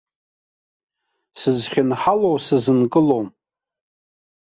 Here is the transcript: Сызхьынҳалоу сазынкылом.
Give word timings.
Сызхьынҳалоу 1.39 2.37
сазынкылом. 2.45 3.27